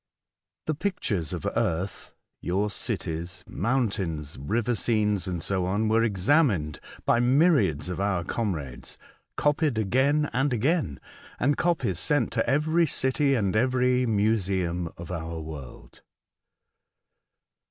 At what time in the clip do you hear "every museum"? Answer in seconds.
13.55-14.91